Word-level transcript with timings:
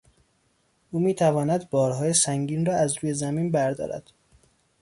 او 0.91 0.99
میتواند 0.99 1.69
بارهای 1.69 2.13
سنگین 2.13 2.65
را 2.65 2.75
از 2.75 2.95
زمین 3.01 3.51
بردارد. 3.51 4.11